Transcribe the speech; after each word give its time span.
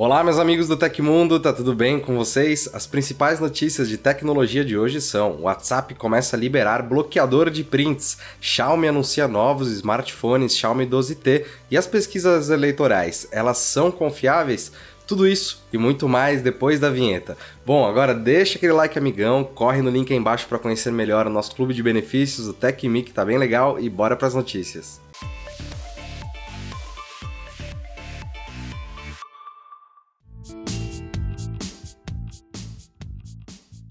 Olá, 0.00 0.22
meus 0.22 0.38
amigos 0.38 0.68
do 0.68 0.76
Tecmundo, 0.76 1.40
tá 1.40 1.52
tudo 1.52 1.74
bem 1.74 1.98
com 1.98 2.16
vocês? 2.16 2.70
As 2.72 2.86
principais 2.86 3.40
notícias 3.40 3.88
de 3.88 3.98
tecnologia 3.98 4.64
de 4.64 4.78
hoje 4.78 5.00
são: 5.00 5.32
o 5.32 5.42
WhatsApp 5.42 5.92
começa 5.96 6.36
a 6.36 6.38
liberar 6.38 6.84
bloqueador 6.84 7.50
de 7.50 7.64
prints, 7.64 8.16
Xiaomi 8.40 8.86
anuncia 8.86 9.26
novos 9.26 9.72
smartphones 9.72 10.56
Xiaomi 10.56 10.86
12T 10.86 11.44
e 11.68 11.76
as 11.76 11.88
pesquisas 11.88 12.48
eleitorais, 12.48 13.26
elas 13.32 13.58
são 13.58 13.90
confiáveis? 13.90 14.70
Tudo 15.04 15.26
isso 15.26 15.64
e 15.72 15.76
muito 15.76 16.08
mais 16.08 16.42
depois 16.42 16.78
da 16.78 16.90
vinheta. 16.90 17.36
Bom, 17.66 17.84
agora 17.84 18.14
deixa 18.14 18.56
aquele 18.56 18.74
like 18.74 18.96
amigão, 18.96 19.42
corre 19.42 19.82
no 19.82 19.90
link 19.90 20.12
aí 20.12 20.18
embaixo 20.20 20.46
para 20.46 20.60
conhecer 20.60 20.92
melhor 20.92 21.26
o 21.26 21.30
nosso 21.30 21.56
clube 21.56 21.74
de 21.74 21.82
benefícios, 21.82 22.46
o 22.46 22.52
TecMe, 22.52 23.02
que 23.02 23.12
tá 23.12 23.24
bem 23.24 23.36
legal, 23.36 23.80
e 23.80 23.90
bora 23.90 24.14
para 24.14 24.28
as 24.28 24.34
notícias. 24.34 25.00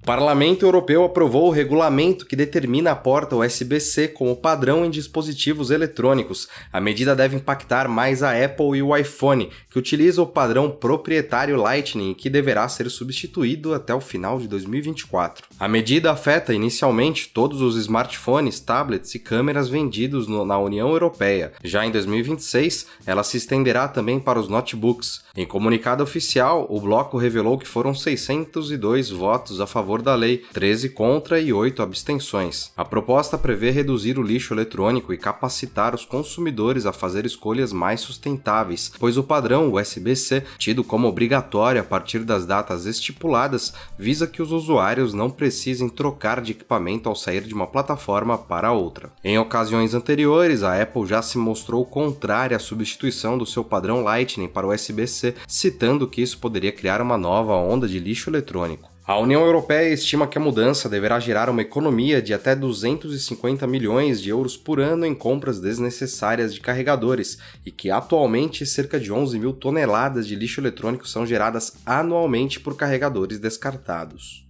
Parlamento 0.08 0.66
Europeu 0.66 1.04
aprovou 1.04 1.48
o 1.48 1.52
regulamento 1.52 2.26
que 2.26 2.34
determina 2.34 2.92
a 2.92 2.96
porta 2.96 3.36
USB-C 3.36 4.08
como 4.08 4.38
padrão 4.38 4.86
em 4.86 4.90
dispositivos 4.90 5.70
eletrônicos. 5.70 6.48
A 6.72 6.80
medida 6.80 7.14
deve 7.14 7.36
impactar 7.36 7.90
mais 7.90 8.24
a 8.24 8.32
Apple 8.32 8.78
e 8.78 8.82
o 8.82 8.96
iPhone, 8.96 9.50
que 9.70 9.78
utiliza 9.78 10.22
o 10.22 10.26
padrão 10.26 10.72
proprietário 10.72 11.58
Lightning, 11.58 12.14
que 12.14 12.30
deverá 12.30 12.70
ser 12.70 12.90
substituído 12.90 13.74
até 13.74 13.94
o 13.94 14.00
final 14.00 14.40
de 14.40 14.48
2024. 14.48 15.46
A 15.60 15.68
medida 15.68 16.10
afeta 16.10 16.54
inicialmente 16.54 17.28
todos 17.34 17.62
os 17.62 17.76
smartphones, 17.76 18.62
tablets 18.62 19.14
e 19.14 19.20
câmeras 19.20 19.68
vendidos 19.68 20.26
no, 20.26 20.46
na 20.46 20.58
União 20.58 20.88
Europeia. 20.88 21.52
Já 21.62 21.86
em 21.86 21.92
2026, 21.92 22.88
ela 23.06 23.26
se 23.26 23.36
estenderá 23.36 23.90
também 23.90 24.22
para 24.22 24.40
os 24.40 24.48
notebooks. 24.48 25.28
Em 25.36 25.46
comunicado 25.46 26.02
oficial, 26.02 26.66
o 26.70 26.80
bloco 26.80 27.18
revelou 27.18 27.58
que 27.60 27.68
foram 27.68 27.94
602 27.94 29.10
votos 29.10 29.60
a 29.60 29.68
favor 29.68 29.97
favor 29.98 30.02
da 30.02 30.16
lei, 30.16 30.44
13 30.54 30.90
contra 30.90 31.40
e 31.40 31.52
8 31.52 31.82
abstenções. 31.82 32.72
A 32.78 32.86
proposta 32.86 33.38
prevê 33.38 33.72
reduzir 33.72 34.18
o 34.18 34.24
lixo 34.24 34.54
eletrônico 34.54 35.14
e 35.14 35.18
capacitar 35.18 35.96
os 35.96 36.06
consumidores 36.06 36.86
a 36.86 36.94
fazer 36.94 37.26
escolhas 37.26 37.74
mais 37.74 38.02
sustentáveis, 38.02 38.92
pois 39.00 39.18
o 39.18 39.24
padrão 39.24 39.74
USB-C, 39.74 40.44
tido 40.58 40.84
como 40.84 41.08
obrigatório 41.08 41.82
a 41.82 41.84
partir 41.84 42.20
das 42.20 42.46
datas 42.46 42.86
estipuladas, 42.86 43.74
visa 43.98 44.28
que 44.28 44.42
os 44.42 44.52
usuários 44.52 45.14
não 45.14 45.30
precisem 45.30 45.90
trocar 45.90 46.42
de 46.42 46.52
equipamento 46.52 47.10
ao 47.10 47.16
sair 47.16 47.42
de 47.42 47.54
uma 47.54 47.68
plataforma 47.68 48.38
para 48.38 48.72
outra. 48.72 49.12
Em 49.24 49.38
ocasiões 49.40 49.94
anteriores, 49.94 50.64
a 50.64 50.82
Apple 50.82 51.08
já 51.08 51.22
se 51.22 51.38
mostrou 51.38 51.86
contrária 51.86 52.58
à 52.58 52.60
substituição 52.60 53.38
do 53.38 53.46
seu 53.46 53.64
padrão 53.64 54.04
Lightning 54.04 54.48
para 54.48 54.68
o 54.68 54.74
USB-C, 54.74 55.36
citando 55.48 56.08
que 56.08 56.22
isso 56.22 56.38
poderia 56.38 56.72
criar 56.72 57.02
uma 57.02 57.18
nova 57.18 57.54
onda 57.54 57.88
de 57.88 58.00
lixo 58.00 58.30
eletrônico. 58.30 58.97
A 59.08 59.18
União 59.18 59.46
Europeia 59.46 59.94
estima 59.94 60.28
que 60.28 60.38
a 60.38 60.42
mudança 60.42 60.90
deverá 60.90 61.18
gerar 61.18 61.50
uma 61.50 61.62
economia 61.62 62.22
de 62.22 62.34
até 62.34 62.54
250 62.54 63.66
milhões 63.66 64.22
de 64.22 64.28
euros 64.28 64.58
por 64.58 64.82
ano 64.82 65.06
em 65.06 65.16
compras 65.16 65.62
desnecessárias 65.62 66.54
de 66.54 66.60
carregadores 66.60 67.38
e 67.66 67.72
que 67.72 67.90
atualmente 67.90 68.66
cerca 68.66 69.00
de 69.00 69.10
11 69.10 69.40
mil 69.40 69.54
toneladas 69.54 70.28
de 70.28 70.36
lixo 70.36 70.60
eletrônico 70.60 71.08
são 71.08 71.26
geradas 71.26 71.78
anualmente 71.86 72.60
por 72.60 72.76
carregadores 72.76 73.40
descartados. 73.40 74.46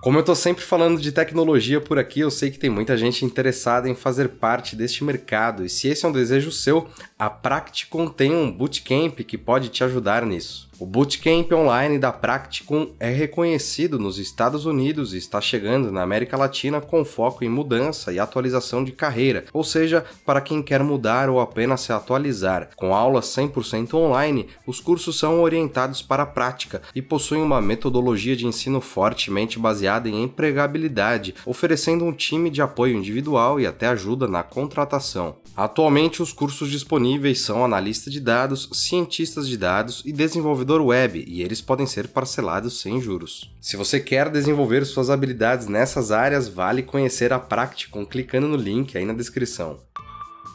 Como 0.00 0.16
eu 0.16 0.22
tô 0.22 0.36
sempre 0.36 0.62
falando 0.62 1.00
de 1.00 1.10
tecnologia 1.10 1.80
por 1.80 1.98
aqui, 1.98 2.20
eu 2.20 2.30
sei 2.30 2.52
que 2.52 2.58
tem 2.58 2.70
muita 2.70 2.96
gente 2.96 3.24
interessada 3.24 3.88
em 3.88 3.96
fazer 3.96 4.28
parte 4.28 4.76
deste 4.76 5.02
mercado, 5.02 5.64
e 5.64 5.68
se 5.68 5.88
esse 5.88 6.06
é 6.06 6.08
um 6.08 6.12
desejo 6.12 6.52
seu, 6.52 6.88
a 7.18 7.28
Practicum 7.28 8.08
tem 8.08 8.32
um 8.32 8.48
bootcamp 8.48 9.18
que 9.22 9.36
pode 9.36 9.70
te 9.70 9.82
ajudar 9.82 10.24
nisso. 10.24 10.67
O 10.80 10.86
Bootcamp 10.86 11.50
Online 11.52 11.98
da 11.98 12.12
Practicum 12.12 12.90
é 13.00 13.10
reconhecido 13.10 13.98
nos 13.98 14.16
Estados 14.16 14.64
Unidos 14.64 15.12
e 15.12 15.16
está 15.16 15.40
chegando 15.40 15.90
na 15.90 16.02
América 16.02 16.36
Latina 16.36 16.80
com 16.80 17.04
foco 17.04 17.44
em 17.44 17.48
mudança 17.48 18.12
e 18.12 18.20
atualização 18.20 18.84
de 18.84 18.92
carreira, 18.92 19.44
ou 19.52 19.64
seja, 19.64 20.04
para 20.24 20.40
quem 20.40 20.62
quer 20.62 20.84
mudar 20.84 21.28
ou 21.28 21.40
apenas 21.40 21.80
se 21.80 21.92
atualizar. 21.92 22.70
Com 22.76 22.94
aulas 22.94 23.24
100% 23.26 23.94
online, 23.94 24.46
os 24.64 24.78
cursos 24.78 25.18
são 25.18 25.40
orientados 25.40 26.00
para 26.00 26.22
a 26.22 26.26
prática 26.26 26.80
e 26.94 27.02
possuem 27.02 27.42
uma 27.42 27.60
metodologia 27.60 28.36
de 28.36 28.46
ensino 28.46 28.80
fortemente 28.80 29.58
baseada 29.58 30.08
em 30.08 30.22
empregabilidade, 30.22 31.34
oferecendo 31.44 32.04
um 32.04 32.12
time 32.12 32.50
de 32.50 32.62
apoio 32.62 32.96
individual 32.96 33.58
e 33.58 33.66
até 33.66 33.88
ajuda 33.88 34.28
na 34.28 34.44
contratação. 34.44 35.38
Atualmente, 35.56 36.22
os 36.22 36.32
cursos 36.32 36.70
disponíveis 36.70 37.40
são 37.40 37.64
analista 37.64 38.08
de 38.08 38.20
dados, 38.20 38.70
cientistas 38.72 39.48
de 39.48 39.56
dados 39.56 40.04
e 40.06 40.12
desenvolvedor 40.12 40.67
web 40.76 41.24
e 41.26 41.42
eles 41.42 41.60
podem 41.60 41.86
ser 41.86 42.08
parcelados 42.08 42.80
sem 42.80 43.00
juros. 43.00 43.50
Se 43.60 43.76
você 43.76 43.98
quer 43.98 44.28
desenvolver 44.28 44.84
suas 44.84 45.10
habilidades 45.10 45.66
nessas 45.66 46.12
áreas, 46.12 46.48
vale 46.48 46.82
conhecer 46.82 47.32
a 47.32 47.38
Practicum 47.38 48.04
clicando 48.04 48.48
no 48.48 48.56
link 48.56 48.96
aí 48.96 49.04
na 49.04 49.12
descrição. 49.12 49.78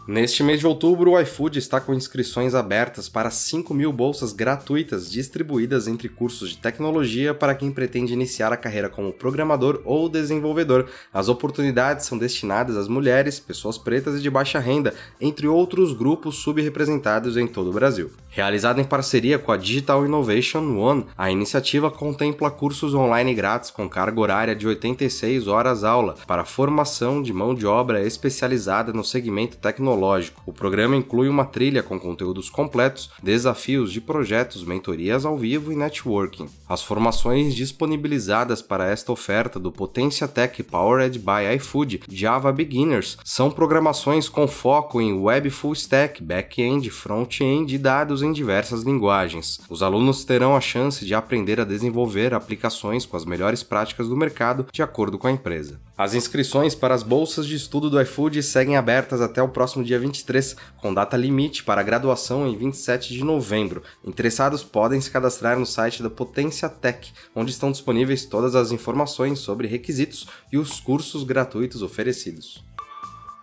Neste 0.05 0.43
mês 0.43 0.59
de 0.59 0.67
outubro, 0.67 1.11
o 1.11 1.19
iFood 1.21 1.57
está 1.57 1.79
com 1.79 1.93
inscrições 1.93 2.53
abertas 2.53 3.07
para 3.07 3.31
5 3.31 3.73
mil 3.73 3.93
bolsas 3.93 4.33
gratuitas 4.33 5.09
distribuídas 5.09 5.87
entre 5.87 6.09
cursos 6.09 6.49
de 6.49 6.57
tecnologia 6.57 7.33
para 7.33 7.55
quem 7.55 7.71
pretende 7.71 8.11
iniciar 8.11 8.51
a 8.51 8.57
carreira 8.57 8.89
como 8.89 9.13
programador 9.13 9.81
ou 9.85 10.09
desenvolvedor. 10.09 10.87
As 11.13 11.29
oportunidades 11.29 12.05
são 12.05 12.17
destinadas 12.17 12.75
às 12.75 12.89
mulheres, 12.89 13.39
pessoas 13.39 13.77
pretas 13.77 14.19
e 14.19 14.21
de 14.21 14.29
baixa 14.29 14.59
renda, 14.59 14.93
entre 15.21 15.47
outros 15.47 15.93
grupos 15.93 16.35
subrepresentados 16.35 17.37
em 17.37 17.47
todo 17.47 17.69
o 17.69 17.73
Brasil. 17.73 18.11
Realizada 18.27 18.81
em 18.81 18.85
parceria 18.85 19.39
com 19.39 19.53
a 19.53 19.57
Digital 19.57 20.05
Innovation 20.05 20.77
One, 20.77 21.05
a 21.17 21.31
iniciativa 21.31 21.89
contempla 21.89 22.51
cursos 22.51 22.93
online 22.93 23.33
grátis 23.33 23.71
com 23.71 23.87
carga 23.87 24.19
horária 24.19 24.55
de 24.55 24.67
86 24.67 25.47
horas 25.47 25.85
aula 25.85 26.15
para 26.27 26.43
formação 26.43 27.23
de 27.23 27.31
mão 27.31 27.55
de 27.55 27.65
obra 27.65 28.05
especializada 28.05 28.91
no 28.91 29.03
segmento 29.03 29.55
tecnológico 29.55 29.92
tecnológico. 29.93 30.41
O 30.45 30.51
programa 30.51 30.95
inclui 30.95 31.29
uma 31.29 31.45
trilha 31.45 31.83
com 31.83 31.99
conteúdos 31.99 32.49
completos, 32.49 33.09
desafios 33.21 33.91
de 33.91 34.01
projetos, 34.01 34.63
mentorias 34.63 35.25
ao 35.25 35.37
vivo 35.37 35.71
e 35.71 35.75
networking. 35.75 36.49
As 36.67 36.83
formações 36.83 37.55
disponibilizadas 37.55 38.61
para 38.61 38.89
esta 38.89 39.11
oferta 39.11 39.59
do 39.59 39.71
Potência 39.71 40.27
Tech 40.27 40.61
Powered 40.63 41.19
by 41.19 41.55
iFood 41.55 42.01
Java 42.09 42.51
Beginners 42.51 43.17
são 43.23 43.51
programações 43.51 44.27
com 44.27 44.47
foco 44.47 44.99
em 44.99 45.13
web 45.13 45.49
full 45.49 45.73
stack, 45.73 46.21
back-end, 46.23 46.89
front-end 46.89 47.73
e 47.73 47.77
dados 47.77 48.21
em 48.21 48.31
diversas 48.31 48.83
linguagens. 48.83 49.59
Os 49.69 49.83
alunos 49.83 50.25
terão 50.25 50.55
a 50.55 50.61
chance 50.61 51.05
de 51.05 51.13
aprender 51.13 51.59
a 51.59 51.65
desenvolver 51.65 52.33
aplicações 52.33 53.05
com 53.05 53.15
as 53.15 53.25
melhores 53.25 53.63
práticas 53.63 54.07
do 54.07 54.17
mercado 54.17 54.65
de 54.71 54.81
acordo 54.81 55.17
com 55.17 55.27
a 55.27 55.31
empresa. 55.31 55.79
As 55.95 56.15
inscrições 56.15 56.73
para 56.73 56.95
as 56.95 57.03
bolsas 57.03 57.45
de 57.45 57.55
estudo 57.55 57.87
do 57.87 58.01
iFood 58.01 58.41
seguem 58.41 58.75
abertas 58.75 59.21
até 59.21 59.43
o 59.43 59.49
próximo 59.49 59.83
dia 59.83 59.99
23, 59.99 60.55
com 60.77 60.91
data 60.91 61.15
limite 61.15 61.63
para 61.63 61.83
graduação 61.83 62.47
em 62.47 62.57
27 62.57 63.13
de 63.13 63.23
novembro. 63.23 63.83
Interessados 64.03 64.63
podem 64.63 64.99
se 64.99 65.11
cadastrar 65.11 65.59
no 65.59 65.67
site 65.67 66.01
da 66.01 66.09
Potência 66.09 66.67
Tech, 66.67 67.13
onde 67.35 67.51
estão 67.51 67.71
disponíveis 67.71 68.25
todas 68.25 68.55
as 68.55 68.71
informações 68.71 69.37
sobre 69.37 69.67
requisitos 69.67 70.25
e 70.51 70.57
os 70.57 70.79
cursos 70.79 71.23
gratuitos 71.23 71.83
oferecidos. 71.83 72.63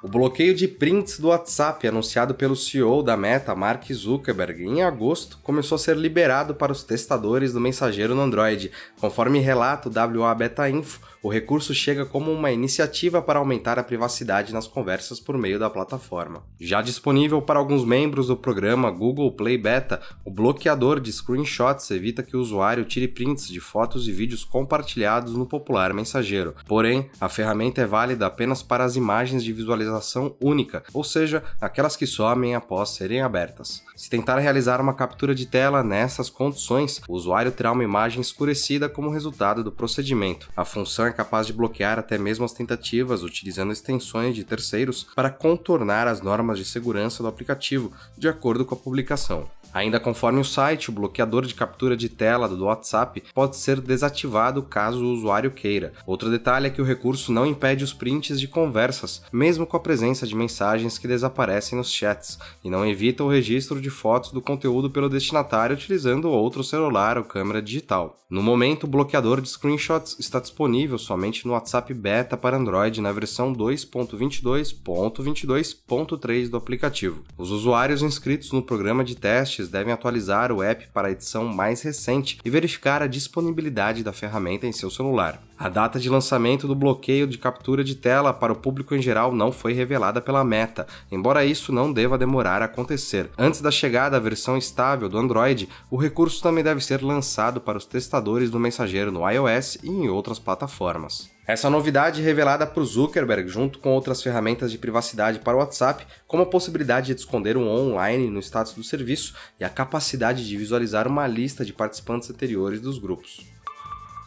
O 0.03 0.09
bloqueio 0.09 0.55
de 0.55 0.67
prints 0.67 1.21
do 1.21 1.29
WhatsApp, 1.29 1.87
anunciado 1.87 2.35
pelo 2.35 2.57
CEO 2.57 3.03
da 3.03 3.19
Meta, 3.19 3.55
Mark 3.55 3.85
Zuckerberg, 3.93 4.65
em 4.65 4.83
agosto, 4.83 5.39
começou 5.43 5.77
a 5.77 5.79
ser 5.79 5.95
liberado 5.95 6.55
para 6.55 6.73
os 6.73 6.83
testadores 6.83 7.53
do 7.53 7.61
mensageiro 7.61 8.15
no 8.15 8.23
Android. 8.23 8.73
Conforme 8.99 9.41
relata 9.41 9.91
o 9.91 10.21
WA 10.23 10.35
Beta 10.35 10.71
Info, 10.71 11.01
o 11.23 11.29
recurso 11.29 11.75
chega 11.75 12.07
como 12.07 12.33
uma 12.33 12.51
iniciativa 12.51 13.21
para 13.21 13.39
aumentar 13.39 13.79
a 13.79 13.85
privacidade 13.85 14.53
nas 14.53 14.67
conversas 14.67 15.21
por 15.21 15.37
meio 15.37 15.59
da 15.59 15.69
plataforma. 15.69 16.43
Já 16.59 16.81
disponível 16.81 17.43
para 17.43 17.59
alguns 17.59 17.85
membros 17.85 18.29
do 18.29 18.37
programa 18.37 18.91
Google 18.91 19.33
Play 19.33 19.59
Beta, 19.59 20.01
o 20.25 20.31
bloqueador 20.31 20.99
de 20.99 21.13
screenshots 21.13 21.91
evita 21.91 22.23
que 22.23 22.37
o 22.37 22.41
usuário 22.41 22.85
tire 22.85 23.07
prints 23.07 23.49
de 23.49 23.61
fotos 23.61 24.09
e 24.09 24.13
vídeos 24.13 24.45
compartilhados 24.45 25.35
no 25.35 25.45
popular 25.45 25.93
mensageiro. 25.93 26.55
Porém, 26.67 27.11
a 27.21 27.29
ferramenta 27.29 27.83
é 27.83 27.87
válida 27.87 28.27
apenas 28.27 28.63
para 28.63 28.85
as 28.85 28.97
imagens 28.97 29.45
de 29.45 29.53
visualização 29.53 30.35
única, 30.41 30.83
ou 30.95 31.05
seja, 31.05 31.43
aquelas 31.61 31.97
que 31.97 32.07
somem 32.07 32.55
após 32.55 32.91
serem 32.91 33.21
abertas. 33.21 33.83
Se 33.95 34.09
tentar 34.09 34.39
realizar 34.39 34.81
uma 34.81 34.95
captura 34.95 35.35
de 35.35 35.45
tela 35.45 35.83
nessas 35.83 36.31
condições, 36.31 37.03
o 37.07 37.13
usuário 37.13 37.53
terá 37.53 37.73
uma 37.73 37.85
imagem 37.85 38.23
escurecida 38.23 38.89
como 38.89 39.11
resultado 39.11 39.63
do 39.63 39.71
procedimento. 39.71 40.49
A 40.57 40.65
função 40.65 41.10
é 41.11 41.15
capaz 41.15 41.47
de 41.47 41.53
bloquear 41.53 41.99
até 41.99 42.17
mesmo 42.17 42.45
as 42.45 42.53
tentativas 42.53 43.23
utilizando 43.23 43.73
extensões 43.73 44.35
de 44.35 44.45
terceiros 44.45 45.07
para 45.15 45.31
contornar 45.31 46.07
as 46.07 46.21
normas 46.21 46.59
de 46.59 46.65
segurança 46.65 47.23
do 47.23 47.29
aplicativo, 47.29 47.93
de 48.17 48.29
acordo 48.29 48.65
com 48.65 48.75
a 48.75 48.79
publicação. 48.79 49.49
Ainda 49.73 50.01
conforme 50.01 50.41
o 50.41 50.45
site, 50.45 50.91
o 50.91 50.93
bloqueador 50.93 51.47
de 51.47 51.55
captura 51.55 51.97
de 51.97 52.09
tela 52.09 52.49
do 52.49 52.65
WhatsApp 52.65 53.23
pode 53.33 53.57
ser 53.57 53.81
desativado 53.81 54.63
caso 54.63 55.05
o 55.05 55.13
usuário 55.13 55.51
queira. 55.51 55.93
Outro 56.05 56.31
detalhe 56.31 56.67
é 56.67 56.71
que 56.71 56.83
o 56.83 56.85
recurso 56.85 57.33
não 57.33 57.47
impede 57.47 57.85
os 57.85 57.93
prints 57.93 58.41
de 58.41 58.49
conversas, 58.49 59.23
mesmo 59.33 59.67
com 59.67 59.77
a 59.77 59.81
presença 59.81 60.27
de 60.27 60.35
mensagens 60.35 60.99
que 60.99 61.07
desaparecem 61.07 61.79
nos 61.79 61.93
chats, 61.93 62.39
e 62.65 62.71
não 62.71 62.87
evita 62.87 63.23
o 63.23 63.31
registro 63.31 63.81
de 63.81 63.91
fotos 63.91 64.33
do 64.33 64.41
conteúdo 64.41 64.91
pelo 64.91 65.09
destinatário 65.09 65.77
utilizando 65.77 66.31
outro 66.31 66.65
celular 66.65 67.17
ou 67.17 67.25
câmera 67.25 67.63
digital. 67.63 68.17
No 68.29 68.43
momento, 68.43 68.85
o 68.85 68.89
bloqueador 68.89 69.41
de 69.41 69.49
screenshots 69.49 70.17
está 70.19 70.39
disponível 70.39 70.99
somente 70.99 71.47
no 71.47 71.53
WhatsApp 71.53 71.95
Beta 71.95 72.37
para 72.37 72.57
Android 72.57 73.01
na 73.01 73.13
versão 73.13 73.53
2.22.22.3 73.53 76.49
do 76.49 76.57
aplicativo. 76.57 77.25
Os 77.37 77.51
usuários 77.51 78.03
inscritos 78.03 78.53
no 78.53 78.63
programa 78.63 79.03
de 79.03 79.17
teste 79.17 79.60
devem 79.69 79.93
atualizar 79.93 80.51
o 80.53 80.63
app 80.63 80.89
para 80.93 81.09
a 81.09 81.11
edição 81.11 81.45
mais 81.47 81.83
recente 81.83 82.39
e 82.45 82.51
verificar 82.51 83.03
a 83.03 83.07
disponibilidade 83.07 84.03
da 84.03 84.13
ferramenta 84.13 84.67
em 84.67 84.73
seu 84.73 84.91
celular. 84.91 85.43
A 85.59 85.69
data 85.69 86.01
de 86.01 86.09
lançamento 86.09 86.67
do 86.67 86.75
bloqueio 86.75 87.27
de 87.27 87.37
captura 87.37 87.85
de 87.85 87.95
tela 87.95 88.33
para 88.33 88.53
o 88.53 88.57
público 88.57 88.95
em 88.95 89.03
geral 89.03 89.31
não 89.31 89.53
foi 89.53 89.75
revelada 89.75 90.21
pela 90.21 90.43
Meta, 90.43 90.87
embora 91.13 91.45
isso 91.45 91.71
não 91.71 91.93
deva 91.93 92.17
demorar 92.17 92.63
a 92.63 92.65
acontecer. 92.65 93.29
Antes 93.37 93.61
da 93.61 93.71
chegada 93.71 94.17
à 94.17 94.21
versão 94.21 94.57
estável 94.57 95.09
do 95.09 95.19
Android, 95.19 95.69
o 95.91 95.99
recurso 95.99 96.43
também 96.43 96.65
deve 96.65 96.83
ser 96.83 97.03
lançado 97.03 97.61
para 97.61 97.77
os 97.77 97.85
testadores 97.85 98.49
do 98.49 98.59
mensageiro 98.59 99.13
no 99.13 99.29
iOS 99.29 99.77
e 99.83 99.91
em 99.91 100.09
outras 100.09 100.39
plataformas. 100.39 101.29
Essa 101.51 101.69
novidade 101.69 102.23
revelada 102.23 102.65
por 102.65 102.85
Zuckerberg, 102.85 103.49
junto 103.49 103.81
com 103.81 103.91
outras 103.91 104.23
ferramentas 104.23 104.71
de 104.71 104.79
privacidade 104.79 105.41
para 105.41 105.57
o 105.57 105.59
WhatsApp, 105.59 106.07
como 106.25 106.45
a 106.45 106.47
possibilidade 106.47 107.13
de 107.13 107.21
esconder 107.21 107.57
um 107.57 107.69
online 107.69 108.31
no 108.31 108.39
status 108.39 108.73
do 108.73 108.85
serviço 108.85 109.35
e 109.59 109.65
a 109.65 109.69
capacidade 109.69 110.47
de 110.47 110.57
visualizar 110.57 111.09
uma 111.09 111.27
lista 111.27 111.65
de 111.65 111.73
participantes 111.73 112.31
anteriores 112.31 112.81
dos 112.81 113.01
grupos. 113.01 113.45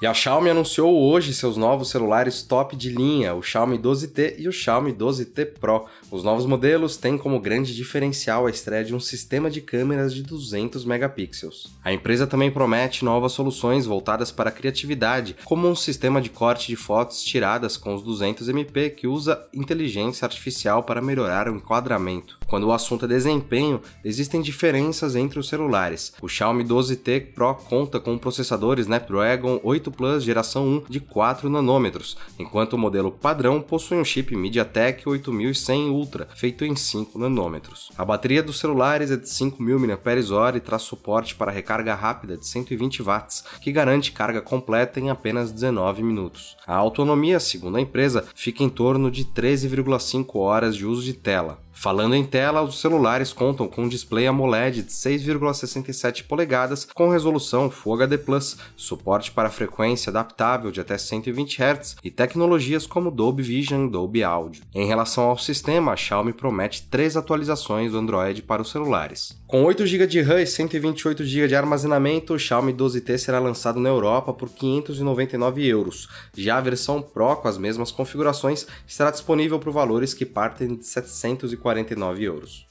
E 0.03 0.05
a 0.05 0.13
Xiaomi 0.13 0.49
anunciou 0.49 1.01
hoje 1.01 1.33
seus 1.33 1.55
novos 1.55 1.89
celulares 1.89 2.41
top 2.41 2.75
de 2.75 2.89
linha, 2.89 3.33
o 3.33 3.41
Xiaomi 3.41 3.77
12T 3.77 4.35
e 4.37 4.49
o 4.49 4.51
Xiaomi 4.51 4.91
12T 4.91 5.57
Pro. 5.61 5.85
Os 6.11 6.25
novos 6.25 6.45
modelos 6.45 6.97
têm 6.97 7.17
como 7.17 7.39
grande 7.39 7.73
diferencial 7.73 8.45
a 8.45 8.49
estreia 8.49 8.83
de 8.83 8.93
um 8.93 8.99
sistema 8.99 9.49
de 9.49 9.61
câmeras 9.61 10.13
de 10.13 10.21
200 10.21 10.83
megapixels. 10.83 11.71
A 11.81 11.93
empresa 11.93 12.27
também 12.27 12.51
promete 12.51 13.05
novas 13.05 13.31
soluções 13.31 13.85
voltadas 13.85 14.29
para 14.29 14.49
a 14.49 14.51
criatividade, 14.51 15.37
como 15.45 15.69
um 15.69 15.73
sistema 15.73 16.19
de 16.19 16.29
corte 16.29 16.67
de 16.67 16.75
fotos 16.75 17.23
tiradas 17.23 17.77
com 17.77 17.95
os 17.95 18.03
200 18.03 18.49
MP 18.49 18.89
que 18.89 19.07
usa 19.07 19.41
inteligência 19.53 20.25
artificial 20.25 20.83
para 20.83 21.01
melhorar 21.01 21.47
o 21.47 21.55
enquadramento. 21.55 22.37
Quando 22.45 22.67
o 22.67 22.73
assunto 22.73 23.05
é 23.05 23.07
desempenho, 23.07 23.81
existem 24.03 24.41
diferenças 24.41 25.15
entre 25.15 25.39
os 25.39 25.47
celulares. 25.47 26.13
O 26.21 26.27
Xiaomi 26.27 26.65
12T 26.65 27.33
Pro 27.33 27.55
conta 27.55 28.01
com 28.01 28.11
um 28.11 28.17
processador 28.17 28.79
Snapdragon 28.79 29.61
8 29.63 29.92
Plus 29.93 30.23
geração 30.23 30.67
1 30.67 30.83
de 30.89 30.99
4 30.99 31.49
nanômetros, 31.49 32.17
enquanto 32.37 32.73
o 32.73 32.77
modelo 32.77 33.11
padrão 33.11 33.61
possui 33.61 33.97
um 33.97 34.03
chip 34.03 34.35
MediaTek 34.35 35.07
8100 35.07 35.89
Ultra, 35.89 36.27
feito 36.35 36.65
em 36.65 36.75
5 36.75 37.17
nanômetros. 37.17 37.91
A 37.97 38.03
bateria 38.03 38.43
dos 38.43 38.59
celulares 38.59 39.11
é 39.11 39.15
de 39.17 39.29
5000 39.29 39.79
mAh 39.79 40.55
e 40.55 40.59
traz 40.59 40.81
suporte 40.81 41.35
para 41.35 41.51
recarga 41.51 41.95
rápida 41.95 42.35
de 42.35 42.45
120 42.45 43.01
watts, 43.01 43.43
que 43.61 43.71
garante 43.71 44.11
carga 44.11 44.41
completa 44.41 44.99
em 44.99 45.09
apenas 45.09 45.51
19 45.51 46.03
minutos. 46.03 46.57
A 46.67 46.75
autonomia, 46.75 47.39
segundo 47.39 47.77
a 47.77 47.81
empresa, 47.81 48.25
fica 48.35 48.63
em 48.63 48.69
torno 48.69 49.09
de 49.09 49.25
13,5 49.25 50.35
horas 50.35 50.75
de 50.75 50.85
uso 50.85 51.03
de 51.03 51.13
tela. 51.13 51.62
Falando 51.73 52.15
em 52.15 52.23
tela, 52.23 52.61
os 52.61 52.79
celulares 52.79 53.33
contam 53.33 53.67
com 53.67 53.83
um 53.83 53.89
display 53.89 54.27
AMOLED 54.27 54.83
de 54.83 54.91
6,67 54.91 56.23
polegadas 56.23 56.87
com 56.93 57.09
resolução 57.09 57.69
Full 57.69 57.95
HD+, 57.95 58.19
suporte 58.77 59.31
para 59.31 59.49
frequência 59.49 60.09
adaptável 60.09 60.71
de 60.71 60.79
até 60.79 60.97
120 60.97 61.61
Hz 61.61 61.95
e 62.03 62.11
tecnologias 62.11 62.85
como 62.85 63.11
Dolby 63.11 63.43
Vision 63.43 63.87
e 63.87 63.89
Dolby 63.89 64.23
Audio. 64.23 64.63
Em 64.73 64.85
relação 64.85 65.25
ao 65.25 65.37
sistema, 65.37 65.91
a 65.91 65.95
Xiaomi 65.95 66.31
promete 66.31 66.83
três 66.83 67.17
atualizações 67.17 67.91
do 67.91 67.97
Android 67.97 68.43
para 68.43 68.61
os 68.61 68.71
celulares. 68.71 69.35
Com 69.53 69.65
8 69.65 69.85
GB 69.85 70.07
de 70.07 70.19
RAM 70.19 70.41
e 70.41 70.47
128 70.47 71.23
GB 71.23 71.47
de 71.47 71.55
armazenamento, 71.55 72.33
o 72.33 72.39
Xiaomi 72.39 72.73
12T 72.73 73.19
será 73.19 73.37
lançado 73.37 73.79
na 73.79 73.87
Europa 73.87 74.33
por 74.33 74.49
599 74.49 75.63
euros. 75.67 76.09
Já 76.35 76.57
a 76.57 76.61
versão 76.61 77.03
Pro, 77.03 77.35
com 77.35 77.47
as 77.47 77.59
mesmas 77.59 77.91
configurações, 77.91 78.65
estará 78.87 79.11
disponível 79.11 79.59
por 79.59 79.71
valores 79.71 80.11
que 80.11 80.25
partem 80.25 80.75
de 80.75 80.87
740 80.87 81.55
49 81.61 82.23
euros. 82.23 82.65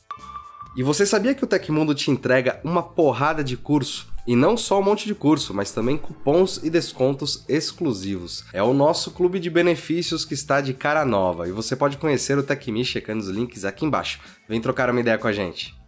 E 0.76 0.82
você 0.82 1.06
sabia 1.06 1.37
que 1.37 1.44
o 1.44 1.46
Tecmundo 1.46 1.94
te 1.94 2.11
entrega 2.11 2.61
uma 2.64 2.82
porrada 2.82 3.44
de 3.44 3.56
curso? 3.56 4.08
E 4.26 4.35
não 4.35 4.56
só 4.56 4.81
um 4.81 4.82
monte 4.82 5.06
de 5.06 5.14
curso, 5.14 5.55
mas 5.55 5.70
também 5.70 5.96
cupons 5.96 6.58
e 6.64 6.69
descontos 6.69 7.44
exclusivos. 7.49 8.44
É 8.52 8.61
o 8.61 8.75
nosso 8.75 9.12
clube 9.12 9.38
de 9.38 9.50
benefícios 9.50 10.25
que 10.25 10.35
está 10.35 10.61
de 10.61 10.75
cara 10.75 11.05
nova 11.05 11.46
e 11.46 11.52
você 11.52 11.76
pode 11.76 11.96
conhecer 11.96 12.37
o 12.37 12.43
TecMe 12.43 12.85
checando 12.85 13.23
os 13.23 13.28
links 13.28 13.64
aqui 13.64 13.87
embaixo. 13.87 14.19
Vem 14.49 14.61
trocar 14.61 14.90
uma 14.90 15.00
ideia 15.00 15.17
com 15.17 15.28
a 15.28 15.32
gente. 15.32 15.81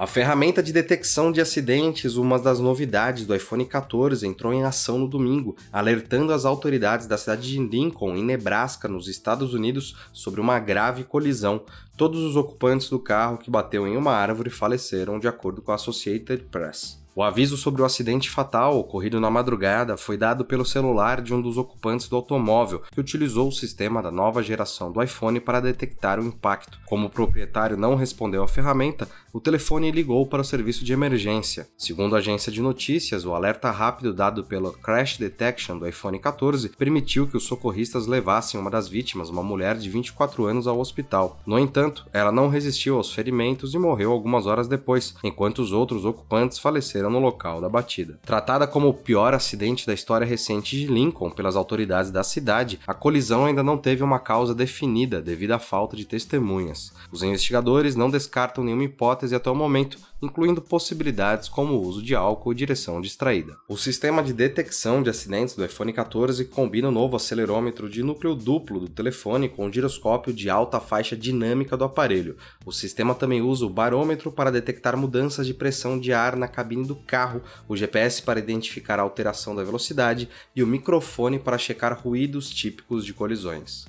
A 0.00 0.06
ferramenta 0.06 0.62
de 0.62 0.72
detecção 0.72 1.30
de 1.30 1.42
acidentes, 1.42 2.16
uma 2.16 2.38
das 2.38 2.58
novidades 2.58 3.26
do 3.26 3.36
iPhone 3.36 3.66
14, 3.66 4.26
entrou 4.26 4.50
em 4.50 4.64
ação 4.64 4.96
no 4.96 5.06
domingo, 5.06 5.54
alertando 5.70 6.32
as 6.32 6.46
autoridades 6.46 7.06
da 7.06 7.18
cidade 7.18 7.42
de 7.42 7.58
Lincoln, 7.58 8.16
em 8.16 8.24
Nebraska, 8.24 8.88
nos 8.88 9.08
Estados 9.08 9.52
Unidos, 9.52 9.94
sobre 10.10 10.40
uma 10.40 10.58
grave 10.58 11.04
colisão. 11.04 11.66
Todos 11.98 12.20
os 12.22 12.34
ocupantes 12.34 12.88
do 12.88 12.98
carro 12.98 13.36
que 13.36 13.50
bateu 13.50 13.86
em 13.86 13.94
uma 13.94 14.12
árvore 14.12 14.48
faleceram, 14.48 15.18
de 15.18 15.28
acordo 15.28 15.60
com 15.60 15.70
a 15.70 15.74
Associated 15.74 16.44
Press. 16.44 16.99
O 17.12 17.24
aviso 17.24 17.56
sobre 17.56 17.82
o 17.82 17.84
acidente 17.84 18.30
fatal 18.30 18.78
ocorrido 18.78 19.18
na 19.18 19.28
madrugada 19.28 19.96
foi 19.96 20.16
dado 20.16 20.44
pelo 20.44 20.64
celular 20.64 21.20
de 21.20 21.34
um 21.34 21.42
dos 21.42 21.58
ocupantes 21.58 22.08
do 22.08 22.14
automóvel, 22.14 22.82
que 22.92 23.00
utilizou 23.00 23.48
o 23.48 23.52
sistema 23.52 24.00
da 24.00 24.12
nova 24.12 24.42
geração 24.44 24.92
do 24.92 25.02
iPhone 25.02 25.40
para 25.40 25.60
detectar 25.60 26.20
o 26.20 26.24
impacto. 26.24 26.78
Como 26.86 27.08
o 27.08 27.10
proprietário 27.10 27.76
não 27.76 27.96
respondeu 27.96 28.44
à 28.44 28.48
ferramenta, 28.48 29.08
o 29.32 29.40
telefone 29.40 29.90
ligou 29.90 30.24
para 30.24 30.40
o 30.40 30.44
serviço 30.44 30.84
de 30.84 30.92
emergência. 30.92 31.68
Segundo 31.76 32.14
a 32.14 32.18
agência 32.18 32.52
de 32.52 32.62
notícias, 32.62 33.24
o 33.24 33.34
alerta 33.34 33.70
rápido 33.72 34.14
dado 34.14 34.44
pelo 34.44 34.72
Crash 34.72 35.18
Detection 35.18 35.78
do 35.78 35.88
iPhone 35.88 36.18
14 36.18 36.68
permitiu 36.70 37.26
que 37.26 37.36
os 37.36 37.44
socorristas 37.44 38.06
levassem 38.06 38.58
uma 38.58 38.70
das 38.70 38.88
vítimas, 38.88 39.30
uma 39.30 39.42
mulher 39.42 39.76
de 39.76 39.90
24 39.90 40.46
anos, 40.46 40.68
ao 40.68 40.78
hospital. 40.78 41.40
No 41.44 41.58
entanto, 41.58 42.06
ela 42.12 42.30
não 42.30 42.48
resistiu 42.48 42.96
aos 42.96 43.12
ferimentos 43.12 43.74
e 43.74 43.78
morreu 43.78 44.12
algumas 44.12 44.46
horas 44.46 44.68
depois, 44.68 45.14
enquanto 45.24 45.58
os 45.60 45.72
outros 45.72 46.04
ocupantes 46.04 46.58
faleceram 46.58 47.09
no 47.10 47.18
local 47.18 47.60
da 47.60 47.68
batida. 47.68 48.18
Tratada 48.24 48.66
como 48.66 48.88
o 48.88 48.94
pior 48.94 49.34
acidente 49.34 49.86
da 49.86 49.92
história 49.92 50.26
recente 50.26 50.76
de 50.76 50.86
Lincoln 50.86 51.30
pelas 51.30 51.56
autoridades 51.56 52.10
da 52.10 52.22
cidade, 52.22 52.80
a 52.86 52.94
colisão 52.94 53.46
ainda 53.46 53.62
não 53.62 53.76
teve 53.76 54.02
uma 54.02 54.18
causa 54.18 54.54
definida 54.54 55.20
devido 55.20 55.52
à 55.52 55.58
falta 55.58 55.96
de 55.96 56.04
testemunhas. 56.04 56.92
Os 57.10 57.22
investigadores 57.22 57.96
não 57.96 58.10
descartam 58.10 58.64
nenhuma 58.64 58.84
hipótese 58.84 59.34
até 59.34 59.50
o 59.50 59.54
momento, 59.54 59.98
incluindo 60.22 60.60
possibilidades 60.60 61.48
como 61.48 61.74
o 61.74 61.82
uso 61.82 62.02
de 62.02 62.14
álcool 62.14 62.52
e 62.52 62.56
direção 62.56 63.00
distraída. 63.00 63.56
O 63.68 63.76
sistema 63.76 64.22
de 64.22 64.32
detecção 64.32 65.02
de 65.02 65.10
acidentes 65.10 65.54
do 65.54 65.64
iPhone 65.64 65.92
14 65.92 66.44
combina 66.44 66.88
o 66.88 66.92
novo 66.92 67.16
acelerômetro 67.16 67.88
de 67.88 68.02
núcleo 68.02 68.34
duplo 68.34 68.80
do 68.80 68.88
telefone 68.88 69.48
com 69.48 69.66
o 69.66 69.72
giroscópio 69.72 70.32
de 70.32 70.50
alta 70.50 70.78
faixa 70.80 71.16
dinâmica 71.16 71.76
do 71.76 71.84
aparelho. 71.84 72.36
O 72.64 72.72
sistema 72.72 73.14
também 73.14 73.40
usa 73.40 73.64
o 73.64 73.70
barômetro 73.70 74.30
para 74.30 74.52
detectar 74.52 74.96
mudanças 74.96 75.46
de 75.46 75.54
pressão 75.54 75.98
de 75.98 76.12
ar 76.12 76.36
na 76.36 76.48
cabine 76.48 76.86
do 76.90 76.96
carro, 76.96 77.42
o 77.66 77.76
GPS 77.76 78.22
para 78.22 78.38
identificar 78.38 78.98
a 78.98 79.02
alteração 79.02 79.54
da 79.54 79.64
velocidade 79.64 80.28
e 80.54 80.62
o 80.62 80.66
microfone 80.66 81.38
para 81.38 81.56
checar 81.56 81.98
ruídos 81.98 82.50
típicos 82.50 83.04
de 83.04 83.14
colisões 83.14 83.86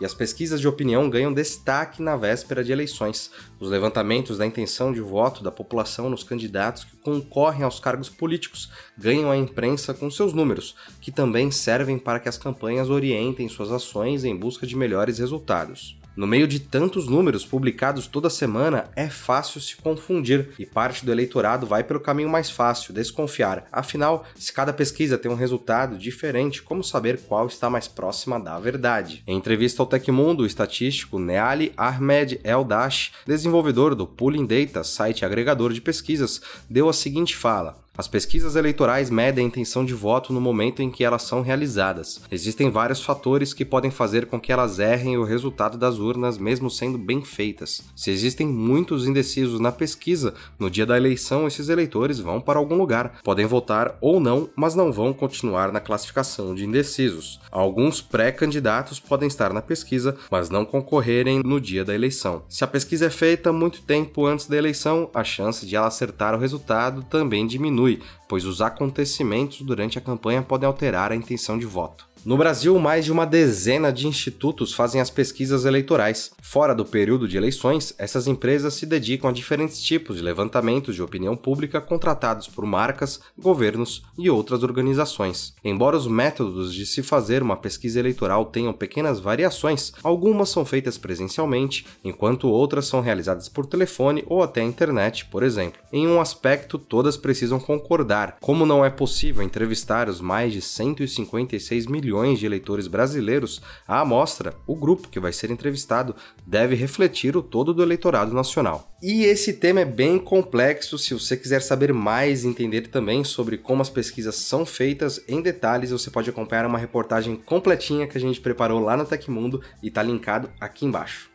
e 0.00 0.04
as 0.04 0.14
pesquisas 0.14 0.60
de 0.60 0.66
opinião 0.66 1.10
ganham 1.10 1.32
destaque 1.32 2.02
na 2.02 2.16
véspera 2.16 2.64
de 2.64 2.72
eleições. 2.72 3.30
Os 3.60 3.68
levantamentos 3.68 4.38
da 4.38 4.46
intenção 4.46 4.92
de 4.92 5.00
voto 5.00 5.44
da 5.44 5.52
população 5.52 6.08
nos 6.08 6.24
candidatos 6.24 6.84
que 6.84 6.96
concorrem 6.96 7.62
aos 7.62 7.78
cargos 7.78 8.08
políticos 8.08 8.70
ganham 8.96 9.30
a 9.30 9.36
imprensa 9.36 9.92
com 9.92 10.10
seus 10.10 10.32
números, 10.32 10.74
que 11.00 11.12
também 11.12 11.50
servem 11.50 11.98
para 11.98 12.18
que 12.18 12.28
as 12.28 12.38
campanhas 12.38 12.88
orientem 12.88 13.48
suas 13.48 13.70
ações 13.70 14.24
em 14.24 14.34
busca 14.34 14.66
de 14.66 14.74
melhores 14.74 15.18
resultados. 15.18 15.99
No 16.20 16.26
meio 16.26 16.46
de 16.46 16.60
tantos 16.60 17.08
números 17.08 17.46
publicados 17.46 18.06
toda 18.06 18.28
semana, 18.28 18.90
é 18.94 19.08
fácil 19.08 19.58
se 19.58 19.76
confundir 19.76 20.50
e 20.58 20.66
parte 20.66 21.02
do 21.02 21.10
eleitorado 21.10 21.66
vai 21.66 21.82
pelo 21.82 21.98
caminho 21.98 22.28
mais 22.28 22.50
fácil, 22.50 22.92
desconfiar. 22.92 23.66
Afinal, 23.72 24.26
se 24.36 24.52
cada 24.52 24.70
pesquisa 24.70 25.16
tem 25.16 25.30
um 25.30 25.34
resultado 25.34 25.96
diferente, 25.96 26.60
como 26.60 26.84
saber 26.84 27.20
qual 27.26 27.46
está 27.46 27.70
mais 27.70 27.88
próxima 27.88 28.38
da 28.38 28.60
verdade? 28.60 29.22
Em 29.26 29.34
entrevista 29.34 29.82
ao 29.82 29.86
Tecmundo, 29.86 30.42
o 30.42 30.46
estatístico 30.46 31.18
Neali 31.18 31.72
Ahmed 31.74 32.38
El-Dash, 32.44 33.12
desenvolvedor 33.26 33.94
do 33.94 34.06
Pooling 34.06 34.44
Data, 34.44 34.84
site 34.84 35.24
agregador 35.24 35.72
de 35.72 35.80
pesquisas, 35.80 36.42
deu 36.68 36.86
a 36.90 36.92
seguinte 36.92 37.34
fala: 37.34 37.82
As 38.00 38.08
pesquisas 38.08 38.56
eleitorais 38.56 39.10
medem 39.10 39.44
a 39.44 39.46
intenção 39.46 39.84
de 39.84 39.92
voto 39.92 40.32
no 40.32 40.40
momento 40.40 40.80
em 40.80 40.90
que 40.90 41.04
elas 41.04 41.20
são 41.20 41.42
realizadas. 41.42 42.22
Existem 42.32 42.70
vários 42.70 43.02
fatores 43.02 43.52
que 43.52 43.62
podem 43.62 43.90
fazer 43.90 44.24
com 44.24 44.40
que 44.40 44.50
elas 44.50 44.78
errem 44.78 45.18
o 45.18 45.22
resultado 45.22 45.76
das 45.76 45.98
urnas, 45.98 46.38
mesmo 46.38 46.70
sendo 46.70 46.96
bem 46.96 47.22
feitas. 47.22 47.82
Se 47.94 48.10
existem 48.10 48.46
muitos 48.46 49.06
indecisos 49.06 49.60
na 49.60 49.70
pesquisa, 49.70 50.32
no 50.58 50.70
dia 50.70 50.86
da 50.86 50.96
eleição 50.96 51.46
esses 51.46 51.68
eleitores 51.68 52.18
vão 52.18 52.40
para 52.40 52.58
algum 52.58 52.74
lugar. 52.74 53.20
Podem 53.22 53.44
votar 53.44 53.98
ou 54.00 54.18
não, 54.18 54.48
mas 54.56 54.74
não 54.74 54.90
vão 54.90 55.12
continuar 55.12 55.70
na 55.70 55.78
classificação 55.78 56.54
de 56.54 56.64
indecisos. 56.64 57.38
Alguns 57.50 58.00
pré-candidatos 58.00 58.98
podem 58.98 59.28
estar 59.28 59.52
na 59.52 59.60
pesquisa, 59.60 60.16
mas 60.30 60.48
não 60.48 60.64
concorrerem 60.64 61.42
no 61.44 61.60
dia 61.60 61.84
da 61.84 61.94
eleição. 61.94 62.44
Se 62.48 62.64
a 62.64 62.66
pesquisa 62.66 63.04
é 63.04 63.10
feita 63.10 63.52
muito 63.52 63.82
tempo 63.82 64.24
antes 64.24 64.46
da 64.46 64.56
eleição, 64.56 65.10
a 65.12 65.22
chance 65.22 65.66
de 65.66 65.76
ela 65.76 65.88
acertar 65.88 66.34
o 66.34 66.38
resultado 66.38 67.02
também 67.02 67.46
diminui, 67.46 67.89
pois 68.28 68.44
os 68.44 68.60
acontecimentos 68.60 69.62
durante 69.62 69.98
a 69.98 70.02
campanha 70.02 70.42
podem 70.42 70.66
alterar 70.66 71.12
a 71.12 71.16
intenção 71.16 71.58
de 71.58 71.66
voto. 71.66 72.09
No 72.22 72.36
Brasil, 72.36 72.78
mais 72.78 73.06
de 73.06 73.12
uma 73.12 73.24
dezena 73.24 73.90
de 73.90 74.06
institutos 74.06 74.74
fazem 74.74 75.00
as 75.00 75.08
pesquisas 75.08 75.64
eleitorais. 75.64 76.30
Fora 76.42 76.74
do 76.74 76.84
período 76.84 77.26
de 77.26 77.38
eleições, 77.38 77.94
essas 77.96 78.26
empresas 78.26 78.74
se 78.74 78.84
dedicam 78.84 79.30
a 79.30 79.32
diferentes 79.32 79.80
tipos 79.80 80.18
de 80.18 80.22
levantamentos 80.22 80.94
de 80.94 81.02
opinião 81.02 81.34
pública 81.34 81.80
contratados 81.80 82.46
por 82.46 82.66
marcas, 82.66 83.20
governos 83.38 84.02
e 84.18 84.28
outras 84.28 84.62
organizações. 84.62 85.54
Embora 85.64 85.96
os 85.96 86.06
métodos 86.06 86.74
de 86.74 86.84
se 86.84 87.02
fazer 87.02 87.42
uma 87.42 87.56
pesquisa 87.56 87.98
eleitoral 87.98 88.44
tenham 88.44 88.74
pequenas 88.74 89.18
variações, 89.18 89.90
algumas 90.02 90.50
são 90.50 90.62
feitas 90.66 90.98
presencialmente, 90.98 91.86
enquanto 92.04 92.50
outras 92.50 92.84
são 92.86 93.00
realizadas 93.00 93.48
por 93.48 93.64
telefone 93.64 94.24
ou 94.26 94.42
até 94.42 94.62
internet, 94.62 95.24
por 95.24 95.42
exemplo. 95.42 95.80
Em 95.90 96.06
um 96.06 96.20
aspecto, 96.20 96.76
todas 96.76 97.16
precisam 97.16 97.58
concordar. 97.58 98.36
Como 98.42 98.66
não 98.66 98.84
é 98.84 98.90
possível 98.90 99.42
entrevistar 99.42 100.06
os 100.06 100.20
mais 100.20 100.52
de 100.52 100.60
156 100.60 101.86
milhões 101.86 102.09
milhões 102.10 102.40
de 102.40 102.46
eleitores 102.46 102.88
brasileiros, 102.88 103.62
a 103.86 104.00
amostra, 104.00 104.54
o 104.66 104.74
grupo 104.74 105.08
que 105.08 105.20
vai 105.20 105.32
ser 105.32 105.50
entrevistado, 105.50 106.16
deve 106.44 106.74
refletir 106.74 107.36
o 107.36 107.42
todo 107.42 107.72
do 107.72 107.82
eleitorado 107.82 108.34
nacional. 108.34 108.90
E 109.00 109.24
esse 109.24 109.54
tema 109.54 109.80
é 109.80 109.84
bem 109.84 110.18
complexo. 110.18 110.98
Se 110.98 111.14
você 111.14 111.36
quiser 111.36 111.62
saber 111.62 111.92
mais 111.92 112.42
e 112.42 112.48
entender 112.48 112.88
também 112.88 113.22
sobre 113.22 113.56
como 113.56 113.80
as 113.80 113.88
pesquisas 113.88 114.34
são 114.34 114.66
feitas 114.66 115.22
em 115.28 115.40
detalhes, 115.40 115.92
você 115.92 116.10
pode 116.10 116.28
acompanhar 116.28 116.66
uma 116.66 116.78
reportagem 116.78 117.36
completinha 117.36 118.06
que 118.06 118.18
a 118.18 118.20
gente 118.20 118.40
preparou 118.40 118.80
lá 118.80 118.96
no 118.96 119.06
Tecmundo 119.06 119.62
e 119.82 119.88
está 119.88 120.02
linkado 120.02 120.50
aqui 120.60 120.84
embaixo. 120.84 121.30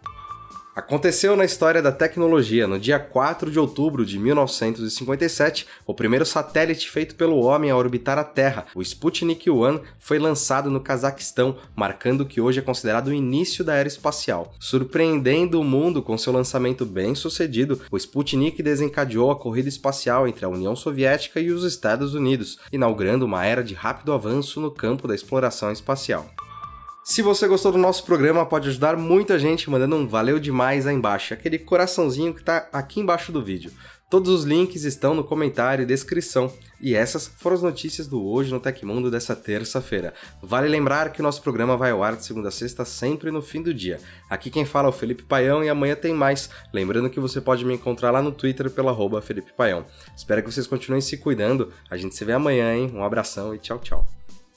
Aconteceu 0.76 1.38
na 1.38 1.46
história 1.46 1.82
da 1.82 1.90
tecnologia. 1.90 2.68
No 2.68 2.78
dia 2.78 3.00
4 3.00 3.50
de 3.50 3.58
outubro 3.58 4.06
de 4.06 4.20
1957, 4.20 5.66
o 5.88 5.94
primeiro 5.94 6.26
satélite 6.26 6.92
feito 6.92 7.16
pelo 7.16 7.40
homem 7.40 7.72
a 7.72 7.78
orbitar 7.78 8.18
a 8.18 8.26
Terra, 8.26 8.66
o 8.76 8.82
Sputnik 8.82 9.50
1, 9.50 9.80
foi 9.98 10.20
lançado 10.20 10.70
no 10.70 10.82
Cazaquistão, 10.82 11.56
marcando 11.74 12.22
o 12.22 12.26
que 12.26 12.42
hoje 12.42 12.60
é 12.60 12.62
considerado 12.62 13.08
o 13.08 13.14
início 13.14 13.64
da 13.64 13.74
era 13.74 13.88
espacial. 13.88 14.54
Surpreendendo 14.60 15.62
o 15.62 15.64
mundo 15.64 16.04
com 16.04 16.18
seu 16.18 16.34
lançamento 16.34 16.86
bem 16.86 17.16
sucedido, 17.16 17.80
o 17.90 17.96
Sputnik 17.96 18.62
desencadeou 18.62 19.32
a 19.32 19.40
corrida 19.40 19.70
espacial 19.70 20.28
entre 20.28 20.44
a 20.44 20.50
União 20.50 20.76
Soviética 20.76 21.40
e 21.40 21.52
os 21.52 21.64
Estados 21.64 22.14
Unidos, 22.14 22.60
inaugurando 22.70 23.24
uma 23.24 23.46
era 23.46 23.64
de 23.64 23.74
rápido 23.74 24.12
avanço 24.12 24.60
no 24.60 24.70
campo 24.70 25.08
da 25.08 25.16
exploração 25.16 25.72
espacial. 25.72 26.35
Se 27.08 27.22
você 27.22 27.48
gostou 27.48 27.72
do 27.72 27.78
nosso 27.78 28.04
programa, 28.04 28.44
pode 28.48 28.68
ajudar 28.68 28.98
muita 28.98 29.38
gente 29.38 29.70
mandando 29.70 29.96
um 29.96 30.08
valeu 30.08 30.40
demais 30.40 30.88
aí 30.88 30.96
embaixo, 30.96 31.36
aquele 31.36 31.60
coraçãozinho 31.60 32.34
que 32.34 32.40
está 32.40 32.68
aqui 32.74 33.00
embaixo 33.00 33.32
do 33.32 33.44
vídeo. 33.44 33.72
Todos 34.10 34.32
os 34.32 34.44
links 34.44 34.86
estão 34.86 35.14
no 35.14 35.24
comentário 35.24 35.84
e 35.84 35.86
descrição. 35.86 36.52
E 36.82 36.96
essas 36.96 37.28
foram 37.28 37.58
as 37.58 37.62
notícias 37.62 38.08
do 38.08 38.26
Hoje 38.26 38.52
no 38.52 38.60
Tecmundo 38.60 39.12
dessa 39.12 39.36
terça-feira. 39.36 40.16
Vale 40.42 40.68
lembrar 40.68 41.12
que 41.12 41.20
o 41.20 41.24
nosso 41.24 41.44
programa 41.44 41.78
vai 41.78 41.92
ao 41.92 42.04
ar 42.04 42.16
de 42.16 42.26
segunda 42.26 42.48
a 42.48 42.52
sexta, 42.52 42.84
sempre 42.84 43.30
no 43.30 43.42
fim 43.42 43.62
do 43.62 43.72
dia. 43.72 44.00
Aqui 44.28 44.50
quem 44.50 44.66
fala 44.66 44.88
é 44.88 44.90
o 44.90 44.92
Felipe 44.92 45.22
Paião 45.22 45.64
e 45.64 45.70
amanhã 45.70 45.96
tem 45.96 46.14
mais. 46.14 46.50
Lembrando 46.74 47.12
que 47.12 47.20
você 47.20 47.40
pode 47.40 47.64
me 47.64 47.76
encontrar 47.76 48.10
lá 48.10 48.22
no 48.22 48.32
Twitter 48.32 48.68
pela 48.72 48.90
arroba 48.90 49.22
Felipe 49.22 49.54
Paião. 49.54 49.86
Espero 50.18 50.42
que 50.42 50.52
vocês 50.52 50.66
continuem 50.66 51.02
se 51.02 51.18
cuidando. 51.18 51.72
A 51.88 51.98
gente 51.98 52.16
se 52.16 52.26
vê 52.26 52.34
amanhã, 52.34 52.76
hein? 52.76 52.92
Um 52.96 53.04
abração 53.04 53.54
e 53.54 53.60
tchau, 53.60 53.78
tchau. 53.78 54.25